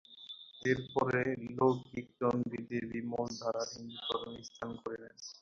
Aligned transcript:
এর 0.65 0.79
ফলে 0.89 1.21
লৌকিক 1.57 2.05
চণ্ডী 2.19 2.59
দেবী 2.69 2.99
মূলধারার 3.11 3.69
হিন্দুধর্মে 3.75 4.41
স্থান 4.49 4.69
করে 4.81 4.97
নেন। 5.03 5.15